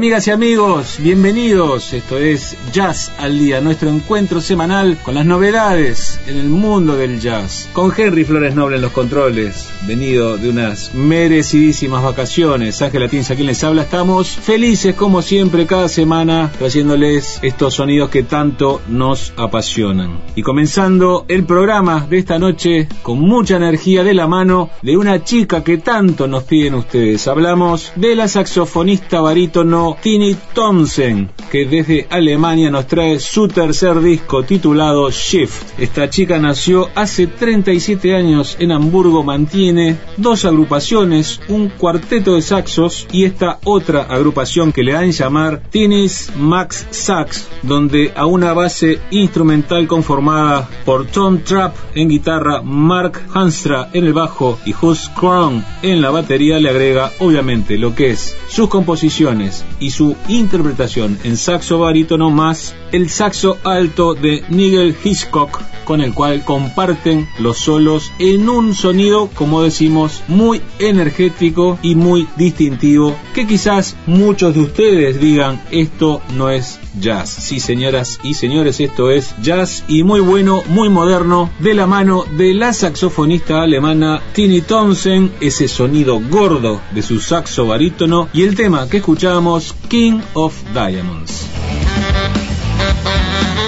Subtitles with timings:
[0.00, 1.92] Amigas y amigos, bienvenidos.
[1.92, 7.20] Esto es Jazz al Día, nuestro encuentro semanal con las novedades en el mundo del
[7.20, 7.68] jazz.
[7.74, 12.80] Con Henry Flores Noble en los controles, venido de unas merecidísimas vacaciones.
[12.80, 18.22] Ángela Tinza, quien les habla, estamos felices como siempre cada semana trayéndoles estos sonidos que
[18.22, 20.18] tanto nos apasionan.
[20.34, 25.22] Y comenzando el programa de esta noche con mucha energía de la mano de una
[25.24, 27.28] chica que tanto nos piden ustedes.
[27.28, 34.42] Hablamos de la saxofonista barítono Tini Thompson, que desde Alemania nos trae su tercer disco
[34.42, 35.78] titulado Shift.
[35.78, 43.06] Esta chica nació hace 37 años en Hamburgo, mantiene dos agrupaciones, un cuarteto de saxos
[43.12, 49.00] y esta otra agrupación que le dan llamar Tinis Max Sax, donde a una base
[49.10, 55.64] instrumental conformada por Tom Trapp en guitarra, Mark Hanstra en el bajo y Hus Krohn
[55.82, 61.36] en la batería le agrega obviamente lo que es sus composiciones y su interpretación en
[61.36, 68.12] saxo barítono más el saxo alto de Nigel Hitchcock con el cual comparten los solos
[68.20, 75.20] en un sonido, como decimos, muy energético y muy distintivo, que quizás muchos de ustedes
[75.20, 77.30] digan esto no es jazz.
[77.30, 82.24] Sí, señoras y señores, esto es jazz y muy bueno, muy moderno, de la mano
[82.36, 88.54] de la saxofonista alemana Tini Thompson, ese sonido gordo de su saxo barítono y el
[88.54, 91.49] tema que escuchamos, King of Diamonds.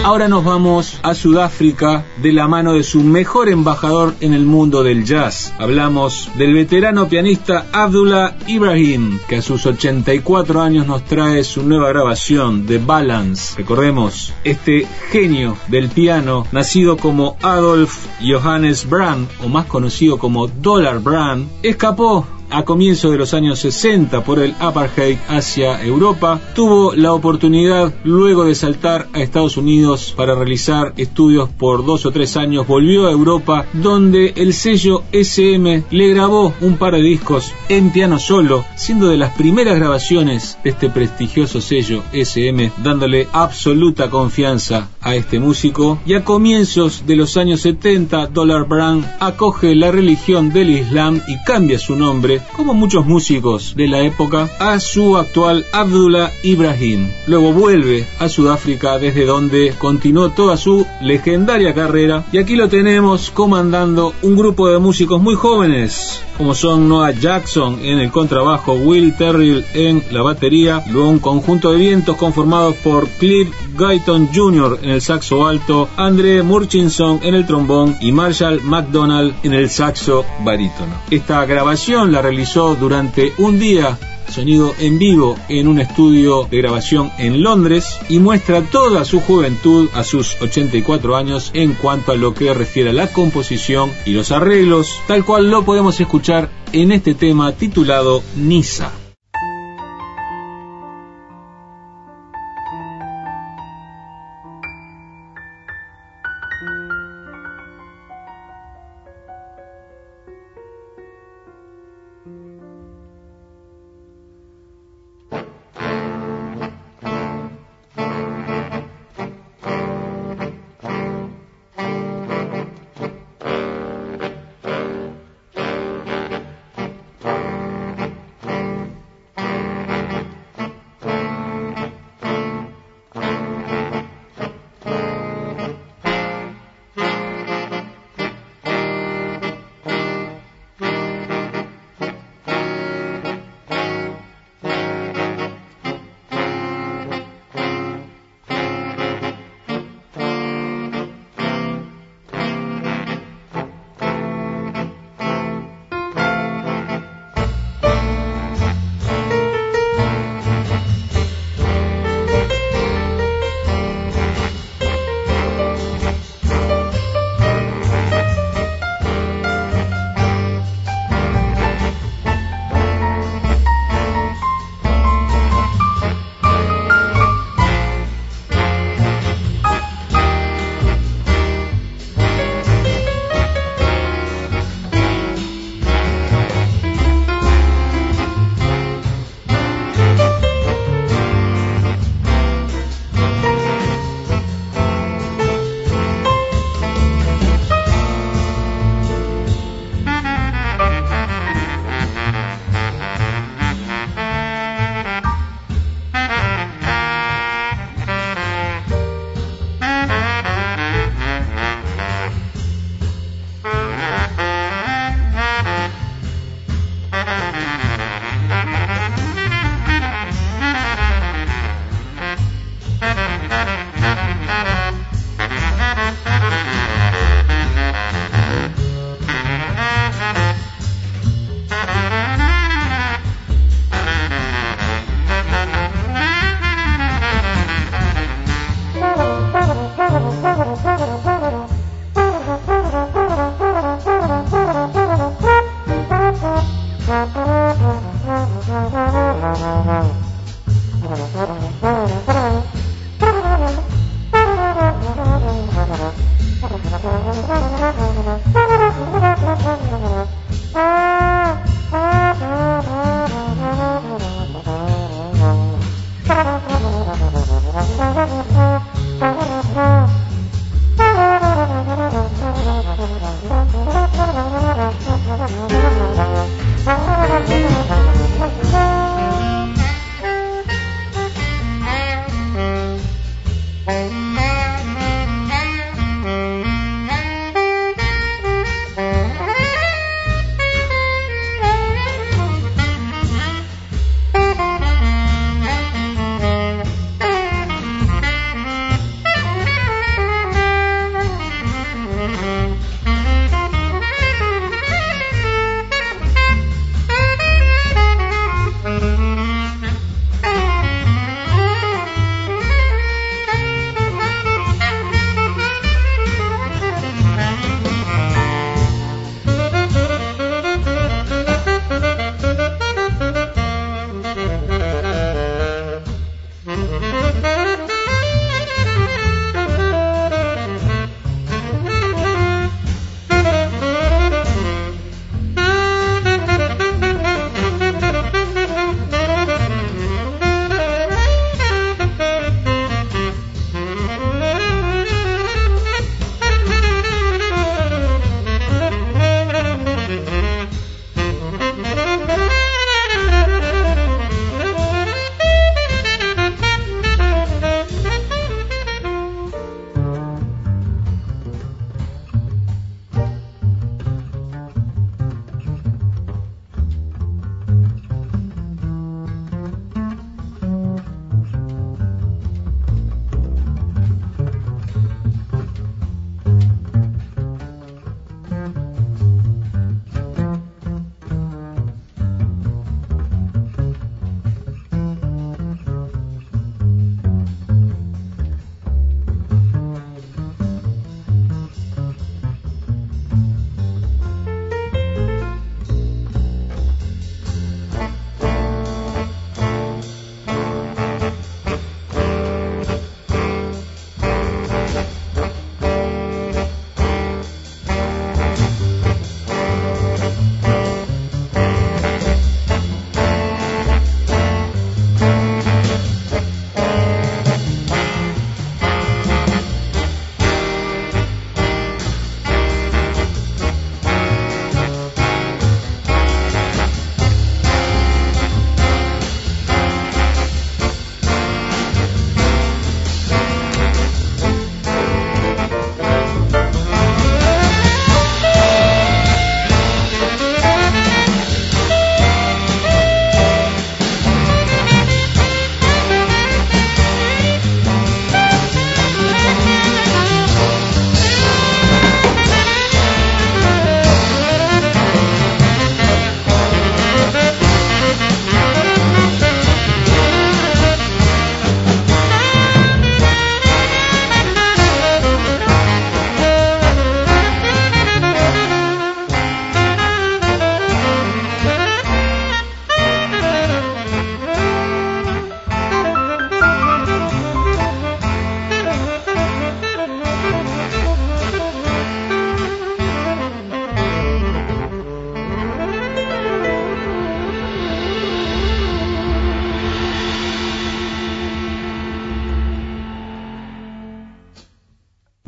[0.04, 4.82] Ahora nos vamos a Sudáfrica de la mano de su mejor embajador en el mundo
[4.82, 5.54] del jazz.
[5.60, 11.90] Hablamos del veterano pianista Abdullah Ibrahim, que a sus 84 años nos trae su nueva
[11.90, 13.54] grabación de Balance.
[13.56, 20.98] Recordemos, este genio del piano, nacido como Adolf Johannes Brand, o más conocido como Dollar
[20.98, 27.12] Brand, escapó a comienzos de los años 60 por el apartheid hacia Europa, tuvo la
[27.14, 32.66] oportunidad luego de saltar a Estados Unidos para realizar estudios por dos o tres años,
[32.66, 38.18] volvió a Europa donde el sello SM le grabó un par de discos en piano
[38.18, 45.16] solo, siendo de las primeras grabaciones de este prestigioso sello SM, dándole absoluta confianza a
[45.16, 45.98] este músico.
[46.04, 51.42] Y a comienzos de los años 70 Dollar Brand acoge la religión del Islam y
[51.44, 57.08] cambia su nombre como muchos músicos de la época, a su actual Abdullah Ibrahim.
[57.26, 63.30] Luego vuelve a Sudáfrica desde donde continuó toda su legendaria carrera y aquí lo tenemos
[63.30, 69.14] comandando un grupo de músicos muy jóvenes como son Noah Jackson en el contrabajo, Will
[69.16, 74.80] Terrill en la batería, luego un conjunto de vientos conformados por Cliff Guyton Jr.
[74.82, 80.24] en el saxo alto, Andre Murchison en el trombón y Marshall McDonald en el saxo
[80.44, 80.92] barítono.
[81.10, 83.98] Esta grabación la realizó durante un día
[84.30, 89.90] sonido en vivo en un estudio de grabación en Londres y muestra toda su juventud
[89.92, 94.32] a sus 84 años en cuanto a lo que refiere a la composición y los
[94.32, 99.01] arreglos, tal cual lo podemos escuchar en este tema titulado Nisa.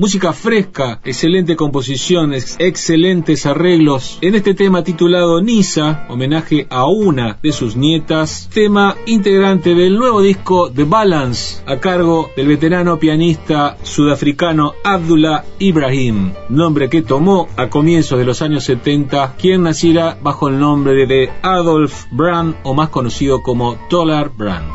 [0.04, 4.18] Música fresca, excelente composición, excelentes arreglos.
[4.20, 10.20] En este tema titulado Nisa, homenaje a una de sus nietas, tema integrante del nuevo
[10.20, 17.70] disco The Balance, a cargo del veterano pianista sudafricano Abdullah Ibrahim, nombre que tomó a
[17.70, 22.90] comienzos de los años 70, quien naciera bajo el nombre de Adolf Brand o más
[22.90, 24.70] conocido como Tolar Brand.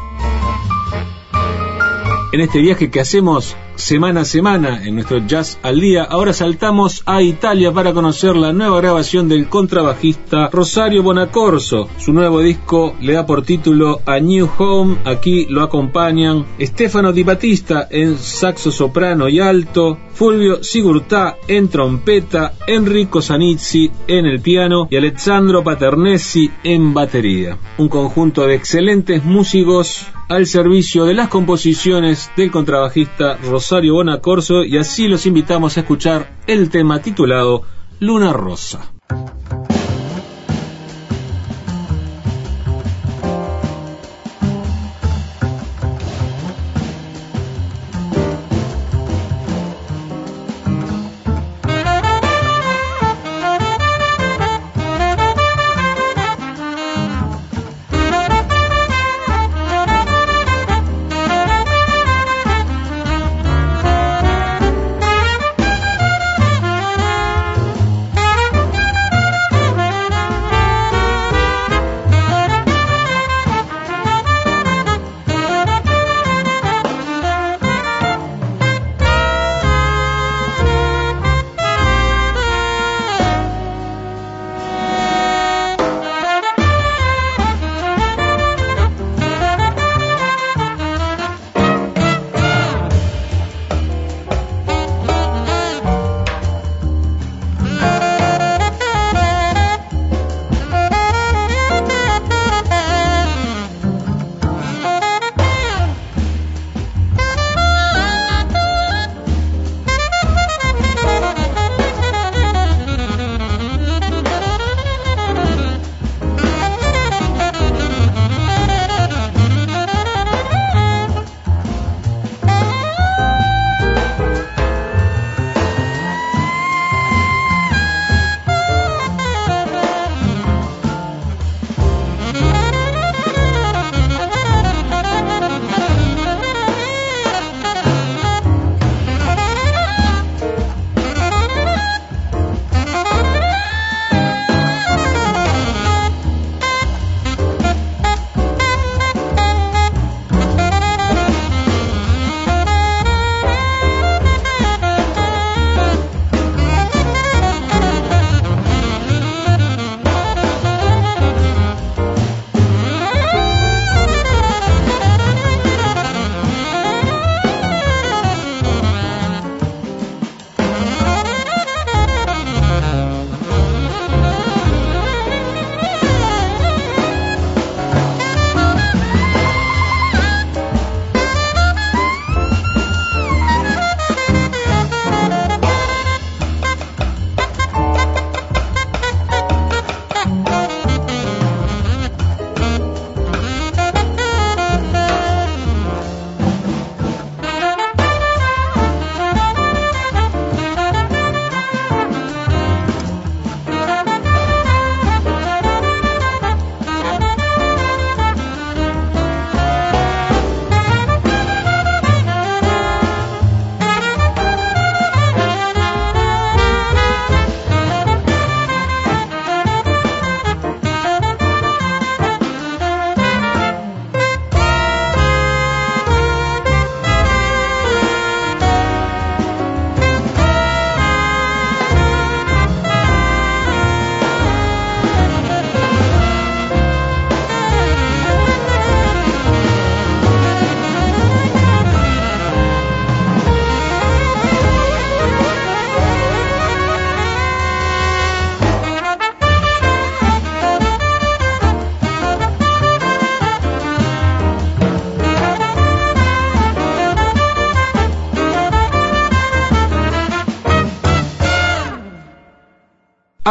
[2.31, 6.03] En este viaje que hacemos semana a semana en nuestro Jazz al Día.
[6.03, 11.89] Ahora saltamos a Italia para conocer la nueva grabación del contrabajista Rosario Bonacorso.
[11.97, 14.97] Su nuevo disco le da por título A New Home.
[15.05, 22.53] Aquí lo acompañan Stefano Di Battista en saxo soprano y alto, Fulvio Sigurtá en trompeta,
[22.67, 27.57] Enrico Zanizzi en el piano y Alessandro Paternesi en batería.
[27.77, 34.77] Un conjunto de excelentes músicos al servicio de las composiciones del contrabajista Rosario Bonacorso y
[34.77, 37.63] así los invitamos a escuchar el tema titulado
[37.99, 38.93] Luna Rosa.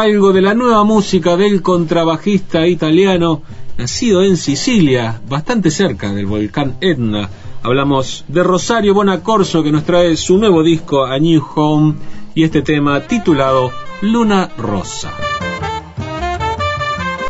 [0.08, 3.42] Algo de la nueva música del contrabajista italiano
[3.76, 7.28] nacido en Sicilia, bastante cerca del volcán Etna.
[7.62, 11.94] Hablamos de Rosario Bonacorso que nos trae su nuevo disco A New Home
[12.34, 15.12] y este tema titulado Luna Rosa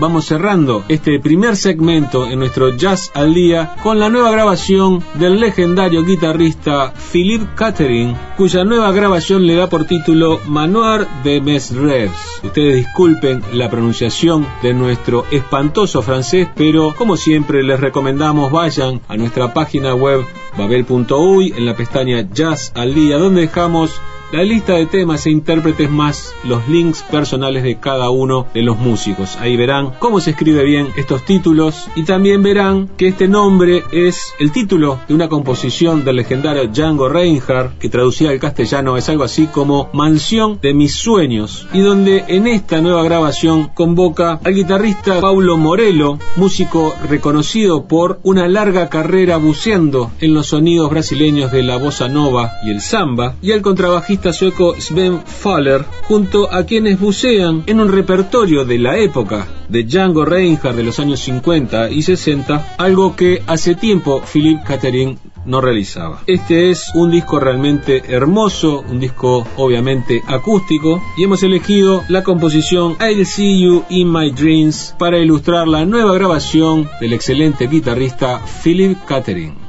[0.01, 5.41] vamos cerrando este primer segmento en nuestro Jazz al Día con la nueva grabación del
[5.41, 12.13] legendario guitarrista Philippe Catherine, cuya nueva grabación le da por título Manoir de Mesreves.
[12.43, 19.17] Ustedes disculpen la pronunciación de nuestro espantoso francés, pero como siempre les recomendamos vayan a
[19.17, 20.25] nuestra página web
[20.57, 24.01] babel.uy en la pestaña Jazz al Día, donde dejamos
[24.31, 28.77] la lista de temas e intérpretes más los links personales de cada uno de los
[28.79, 29.37] músicos.
[29.37, 34.35] Ahí verán cómo se escribe bien estos títulos y también verán que este nombre es
[34.39, 39.25] el título de una composición del legendario Django Reinhardt que traducida al castellano es algo
[39.25, 45.21] así como Mansión de mis sueños y donde en esta nueva grabación convoca al guitarrista
[45.21, 51.79] Paulo Morello, músico reconocido por una larga carrera buceando en los sonidos brasileños de la
[51.79, 57.63] bossa nova y el samba, y al contrabajista sueco Sven Faller, junto a quienes bucean
[57.67, 62.77] en un repertorio de la época de Django Reinhardt de los años 50 y 60,
[62.79, 66.23] algo que hace tiempo Philippe Catherine no realizaba.
[66.27, 72.97] Este es un disco realmente hermoso, un disco obviamente acústico, y hemos elegido la composición
[73.01, 78.99] I'll See You in My Dreams para ilustrar la nueva grabación del excelente guitarrista Philip
[79.07, 79.68] Catherine.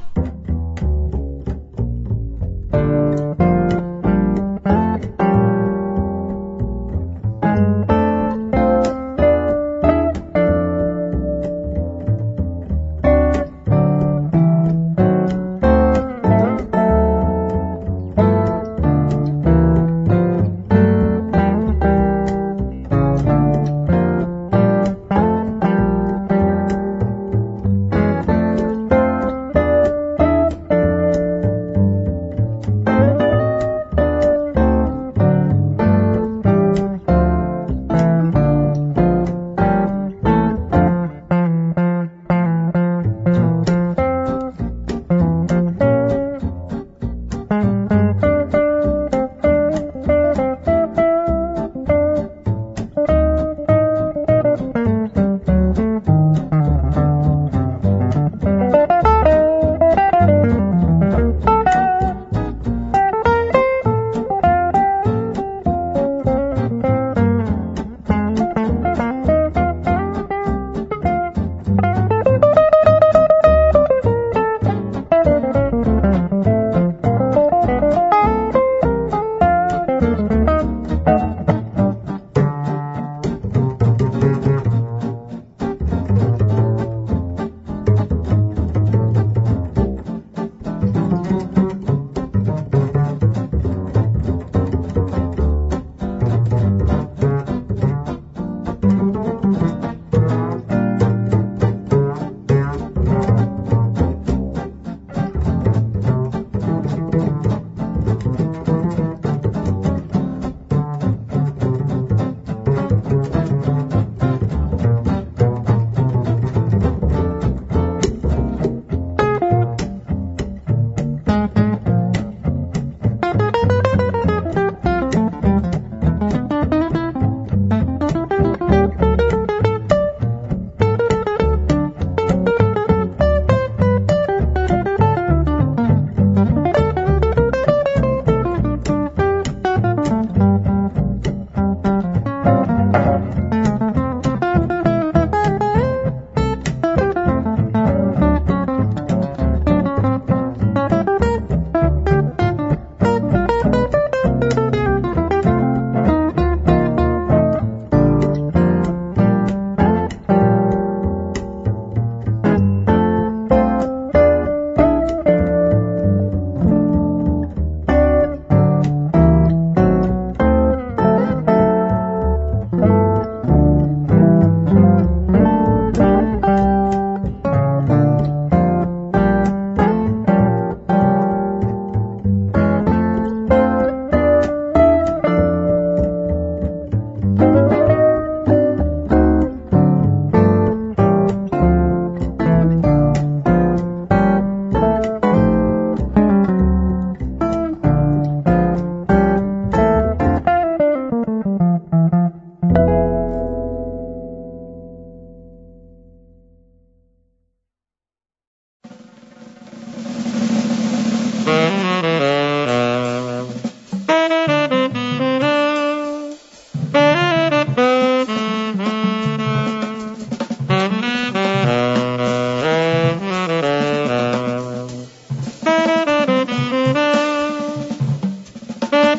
[228.91, 229.18] Thank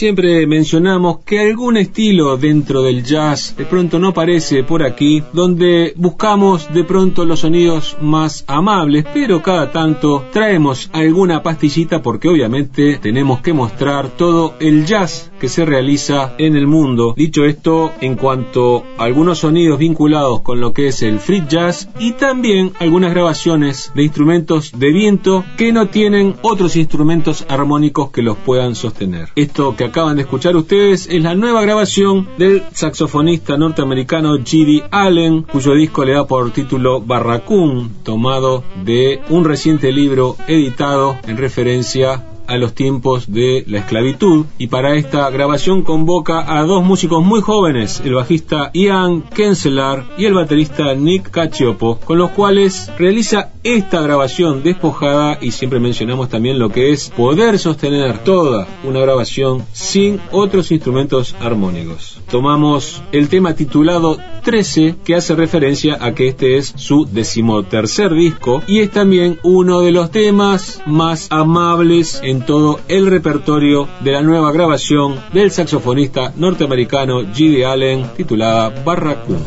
[0.00, 5.92] Siempre mencionamos que algún estilo dentro del jazz de pronto no aparece por aquí, donde
[5.94, 12.98] buscamos de pronto los sonidos más amables, pero cada tanto traemos alguna pastillita porque obviamente
[13.02, 17.14] tenemos que mostrar todo el jazz que se realiza en el mundo.
[17.14, 21.90] Dicho esto, en cuanto a algunos sonidos vinculados con lo que es el free jazz
[21.98, 28.22] y también algunas grabaciones de instrumentos de viento que no tienen otros instrumentos armónicos que
[28.22, 29.28] los puedan sostener.
[29.34, 34.84] Esto que acaban de escuchar ustedes es la nueva grabación del saxofonista norteamericano G.D.
[34.92, 41.36] Allen, cuyo disco le da por título Barracún, tomado de un reciente libro editado en
[41.36, 47.24] referencia a los tiempos de la esclavitud y para esta grabación convoca a dos músicos
[47.24, 53.50] muy jóvenes, el bajista Ian Kenselar y el baterista Nick Cacioppo, con los cuales realiza
[53.62, 59.64] esta grabación despojada y siempre mencionamos también lo que es poder sostener toda una grabación
[59.72, 62.20] sin otros instrumentos armónicos.
[62.30, 68.62] Tomamos el tema titulado 13 que hace referencia a que este es su decimotercer disco
[68.66, 74.22] y es también uno de los temas más amables en todo el repertorio de la
[74.22, 77.64] nueva grabación del saxofonista norteamericano G.D.
[77.64, 79.38] Allen titulada Barracoon.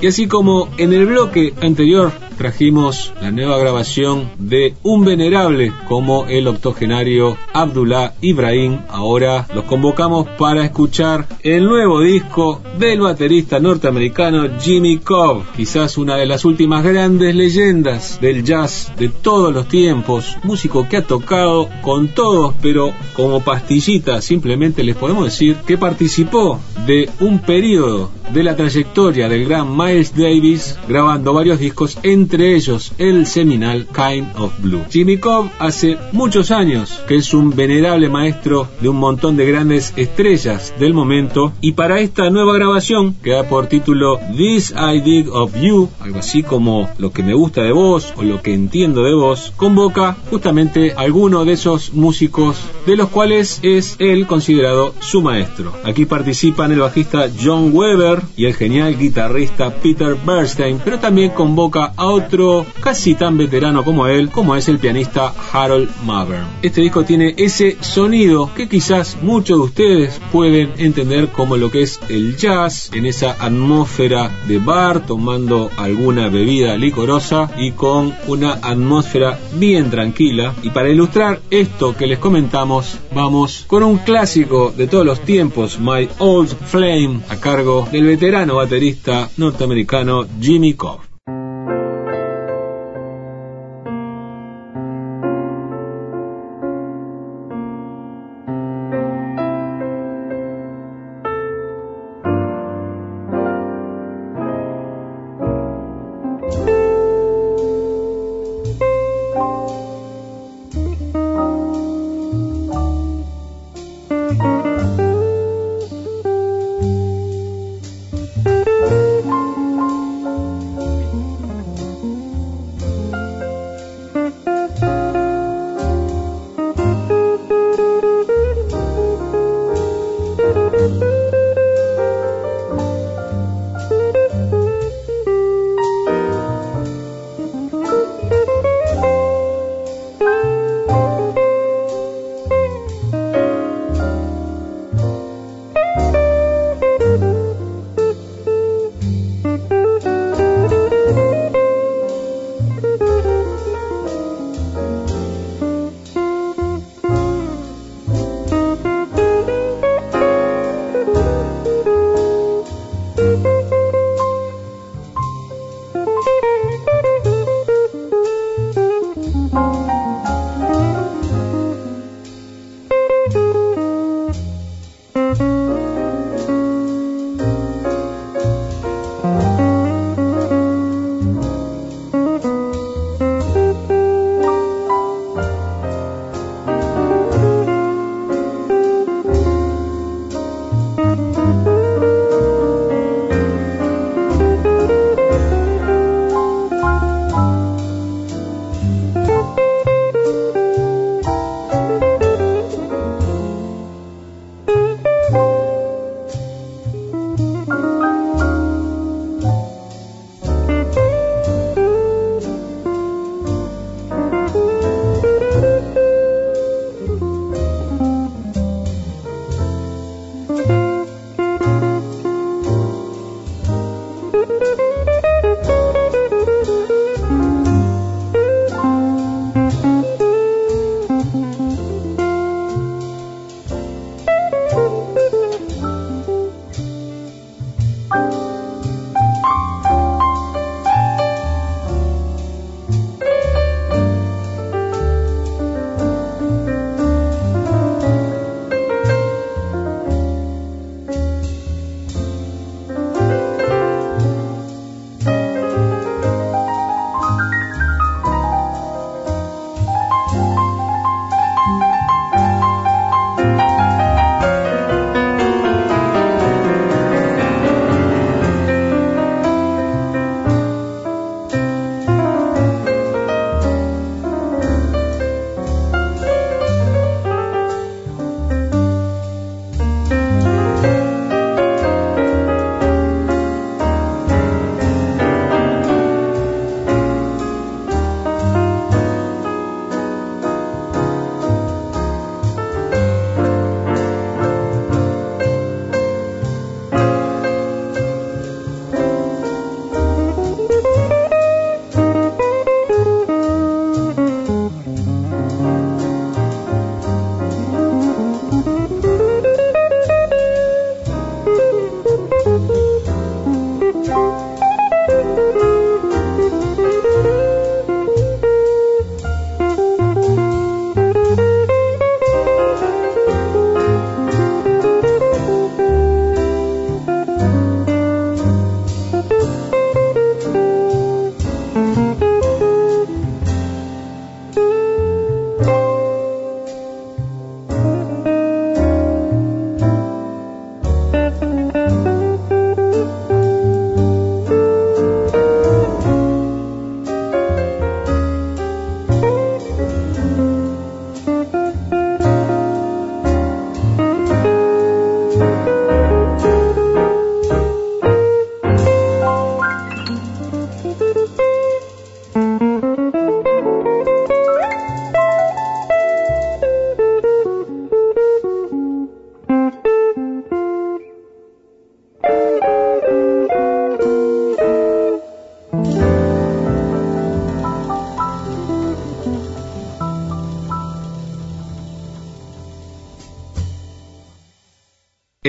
[0.00, 6.26] Y así como en el bloque anterior trajimos la nueva grabación de un venerable como
[6.26, 8.78] el octogenario Abdullah Ibrahim.
[8.88, 16.14] Ahora los convocamos para escuchar el nuevo disco del baterista norteamericano Jimmy Cobb, quizás una
[16.14, 21.68] de las últimas grandes leyendas del jazz de todos los tiempos, músico que ha tocado
[21.82, 28.42] con todos, pero como pastillita simplemente les podemos decir que participó de un periodo de
[28.42, 34.26] la trayectoria del gran Miles Davis grabando varios discos en entre ellos el seminal Kind
[34.36, 34.84] of Blue.
[34.90, 39.92] Jimmy Cobb hace muchos años que es un venerable maestro de un montón de grandes
[39.96, 45.28] estrellas del momento y para esta nueva grabación que da por título This I Dig
[45.30, 49.04] of You, algo así como lo que me gusta de vos o lo que entiendo
[49.04, 52.56] de vos, convoca justamente alguno de esos músicos
[52.86, 55.72] de los cuales es él considerado su maestro.
[55.84, 61.92] Aquí participan el bajista John Weber y el genial guitarrista Peter Bernstein, pero también convoca
[61.96, 66.46] a otro casi tan veterano como él, como es el pianista Harold Mavern.
[66.62, 71.82] Este disco tiene ese sonido que quizás muchos de ustedes pueden entender como lo que
[71.82, 78.54] es el jazz, en esa atmósfera de bar, tomando alguna bebida licorosa y con una
[78.62, 80.17] atmósfera bien tranquila.
[80.20, 85.78] Y para ilustrar esto que les comentamos, vamos con un clásico de todos los tiempos,
[85.78, 91.07] My Old Flame, a cargo del veterano baterista norteamericano Jimmy Cobb.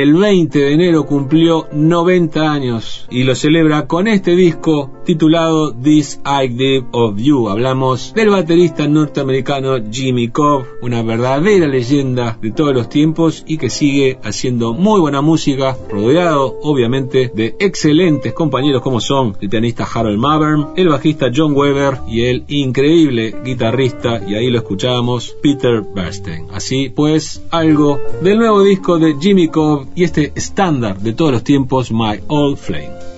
[0.01, 6.19] El 20 de enero cumplió 90 años y lo celebra con este disco titulado This
[6.25, 7.49] Idea of You.
[7.49, 13.69] Hablamos del baterista norteamericano Jimmy Cobb, una verdadera leyenda de todos los tiempos y que
[13.69, 20.19] sigue haciendo muy buena música, rodeado obviamente de excelentes compañeros como son el pianista Harold
[20.19, 26.47] Mavern, el bajista John Weber y el increíble guitarrista, y ahí lo escuchábamos, Peter Bernstein.
[26.53, 31.43] Así pues, algo del nuevo disco de Jimmy Cobb y este estándar de todos los
[31.43, 33.08] tiempos, My Old Flame.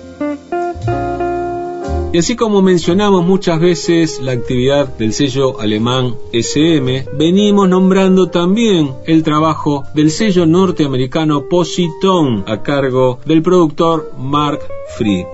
[2.12, 8.90] Y así como mencionamos muchas veces la actividad del sello alemán SM, venimos nombrando también
[9.06, 14.60] el trabajo del sello norteamericano Positone a cargo del productor Mark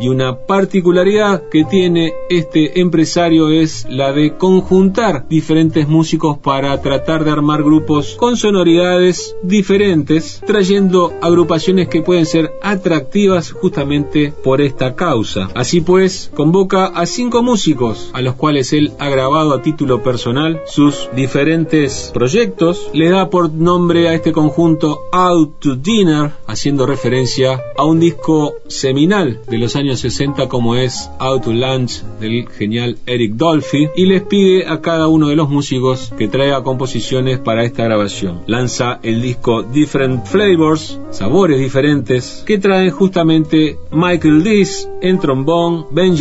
[0.01, 7.25] Y una particularidad que tiene este empresario es la de conjuntar diferentes músicos para tratar
[7.25, 14.95] de armar grupos con sonoridades diferentes, trayendo agrupaciones que pueden ser atractivas justamente por esta
[14.95, 15.51] causa.
[15.55, 20.63] Así pues, convoca a cinco músicos a los cuales él ha grabado a título personal
[20.67, 22.89] sus diferentes proyectos.
[22.95, 28.55] Le da por nombre a este conjunto Out to Dinner, haciendo referencia a un disco
[28.69, 34.07] seminal de los años 60 como es Out to Lunch del genial Eric Dolphy y
[34.07, 38.43] les pide a cada uno de los músicos que traiga composiciones para esta grabación.
[38.47, 46.15] Lanza el disco Different Flavors, sabores diferentes, que traen justamente Michael Dees en trombón, Ben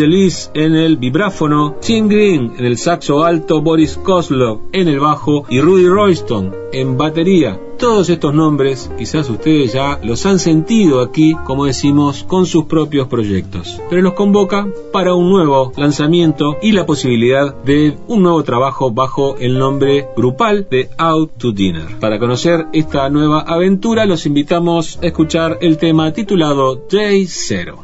[0.54, 5.60] en el vibráfono, Tim Green en el saxo alto, Boris Kozlov en el bajo y
[5.60, 7.60] Rudy Royston en batería.
[7.78, 13.08] Todos estos nombres quizás ustedes ya los han sentido aquí, como decimos, con sus propios
[13.08, 18.92] proyectos, pero los convoca para un nuevo lanzamiento y la posibilidad de un nuevo trabajo
[18.92, 22.00] bajo el nombre grupal de Out to Dinner.
[22.00, 27.84] Para conocer esta nueva aventura los invitamos a escuchar el tema titulado Day Zero.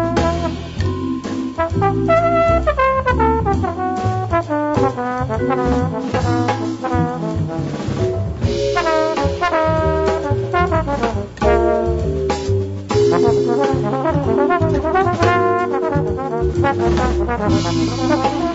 [17.37, 18.50] すいません。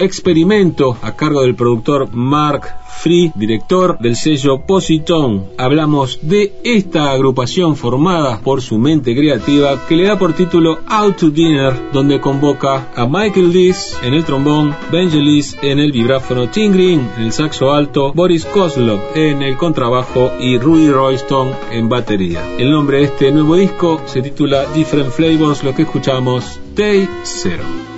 [0.00, 5.42] Experimento a cargo del productor Mark Free, director del sello Positone.
[5.56, 11.16] Hablamos de esta agrupación formada por su mente creativa que le da por título Out
[11.16, 16.50] to Dinner, donde convoca a Michael Lees en el trombón, Benji Lees en el vibráfono,
[16.50, 21.88] Tim Green en el saxo alto, Boris Kozlov en el contrabajo y Rudy Royston en
[21.88, 22.42] batería.
[22.58, 27.89] El nombre de este nuevo disco se titula Different Flavors, lo que escuchamos Day Zero.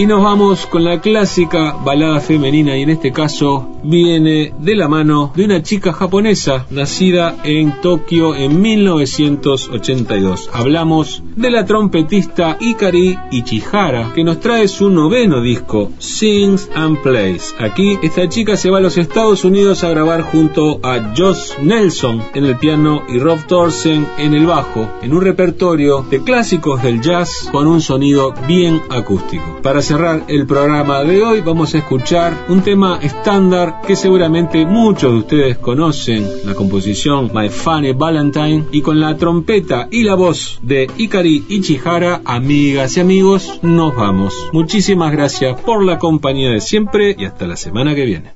[0.00, 4.88] Y nos vamos con la clásica balada femenina y en este caso viene de la
[4.88, 10.50] mano de una chica japonesa nacida en Tokio en 1982.
[10.52, 17.54] Hablamos de la trompetista Ikari Ichihara que nos trae su noveno disco Sings and Plays.
[17.58, 22.22] Aquí esta chica se va a los Estados Unidos a grabar junto a Josh Nelson
[22.34, 27.00] en el piano y Rob Thorsen en el bajo en un repertorio de clásicos del
[27.00, 29.60] jazz con un sonido bien acústico.
[29.62, 35.12] Para cerrar el programa de hoy vamos a escuchar un tema estándar que seguramente muchos
[35.12, 40.60] de ustedes conocen, la composición My Funny Valentine y con la trompeta y la voz
[40.62, 44.34] de Ikari Ichihara, amigas y amigos, nos vamos.
[44.52, 48.34] Muchísimas gracias por la compañía de siempre y hasta la semana que viene.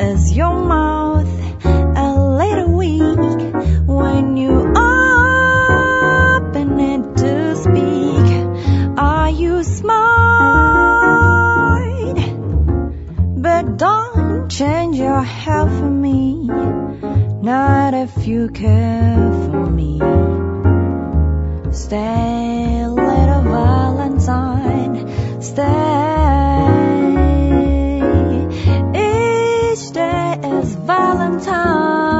[0.00, 3.54] Is your mouth a little weak
[14.60, 16.34] change your hair for me,
[17.40, 19.98] not if you care for me.
[21.72, 24.96] Stay, little Valentine,
[25.40, 25.64] stay.
[28.92, 32.19] Each day is Valentine's